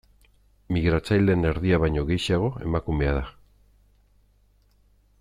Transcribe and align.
Migratzaileen 0.77 1.49
erdia 1.51 1.79
baino 1.85 2.05
gehixeago 2.13 2.49
emakumea 2.69 3.13
da. 3.19 3.23